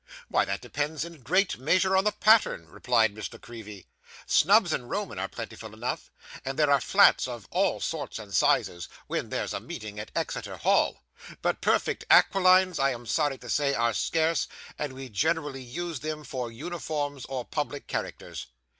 'Why, 0.29 0.45
that 0.45 0.61
depends 0.61 1.05
in 1.05 1.13
a 1.13 1.17
great 1.19 1.59
measure 1.59 1.95
on 1.95 2.05
the 2.05 2.11
pattern,' 2.11 2.65
replied 2.67 3.13
Miss 3.13 3.31
La 3.31 3.37
Creevy. 3.37 3.85
'Snubs 4.25 4.73
and 4.73 4.89
Romans 4.89 5.19
are 5.19 5.27
plentiful 5.27 5.75
enough, 5.75 6.09
and 6.43 6.57
there 6.57 6.71
are 6.71 6.81
flats 6.81 7.27
of 7.27 7.47
all 7.51 7.79
sorts 7.79 8.17
and 8.17 8.33
sizes 8.33 8.89
when 9.05 9.29
there's 9.29 9.53
a 9.53 9.59
meeting 9.59 9.99
at 9.99 10.09
Exeter 10.15 10.57
Hall; 10.57 11.03
but 11.43 11.61
perfect 11.61 12.03
aquilines, 12.09 12.79
I 12.79 12.89
am 12.89 13.05
sorry 13.05 13.37
to 13.37 13.47
say, 13.51 13.75
are 13.75 13.93
scarce, 13.93 14.47
and 14.79 14.93
we 14.93 15.07
generally 15.07 15.61
use 15.61 15.99
them 15.99 16.23
for 16.23 16.51
uniforms 16.51 17.25
or 17.25 17.45
public 17.45 17.85
characters. 17.85 18.47